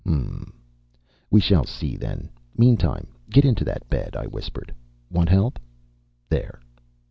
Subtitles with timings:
[0.03, 0.51] "H'm.
[1.29, 2.29] We shall see then.
[2.57, 4.73] Meantime get into that bed," I whispered.
[5.11, 5.59] "Want help?
[6.27, 6.59] There."